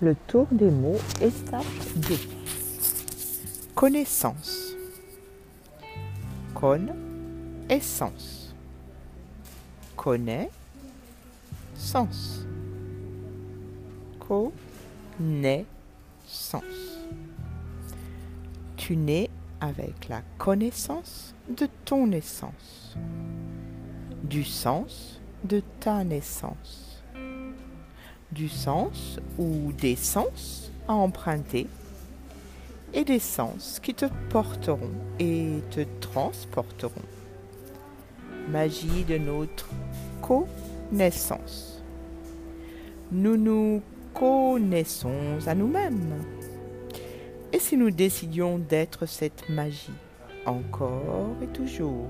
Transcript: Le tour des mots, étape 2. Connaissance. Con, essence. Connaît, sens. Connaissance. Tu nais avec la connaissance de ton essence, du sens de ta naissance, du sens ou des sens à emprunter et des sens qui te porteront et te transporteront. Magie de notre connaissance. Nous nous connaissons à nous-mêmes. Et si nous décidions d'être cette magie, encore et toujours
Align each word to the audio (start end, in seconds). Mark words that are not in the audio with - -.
Le 0.00 0.14
tour 0.28 0.46
des 0.52 0.70
mots, 0.70 1.00
étape 1.20 1.64
2. 1.96 2.14
Connaissance. 3.74 4.76
Con, 6.54 6.86
essence. 7.68 8.54
Connaît, 9.96 10.50
sens. 11.74 12.46
Connaissance. 14.20 15.66
Tu 18.76 18.96
nais 18.96 19.28
avec 19.60 20.08
la 20.08 20.22
connaissance 20.38 21.34
de 21.48 21.68
ton 21.84 22.12
essence, 22.12 22.96
du 24.22 24.44
sens 24.44 25.20
de 25.42 25.60
ta 25.80 26.04
naissance, 26.04 26.87
du 28.32 28.48
sens 28.48 29.18
ou 29.38 29.72
des 29.72 29.96
sens 29.96 30.70
à 30.86 30.94
emprunter 30.94 31.66
et 32.94 33.04
des 33.04 33.18
sens 33.18 33.80
qui 33.82 33.94
te 33.94 34.06
porteront 34.30 34.90
et 35.18 35.62
te 35.70 35.80
transporteront. 36.00 37.02
Magie 38.48 39.04
de 39.04 39.18
notre 39.18 39.68
connaissance. 40.22 41.82
Nous 43.12 43.36
nous 43.36 43.82
connaissons 44.14 45.38
à 45.46 45.54
nous-mêmes. 45.54 46.24
Et 47.52 47.58
si 47.58 47.76
nous 47.76 47.90
décidions 47.90 48.58
d'être 48.58 49.06
cette 49.06 49.48
magie, 49.48 49.92
encore 50.46 51.36
et 51.42 51.46
toujours 51.46 52.06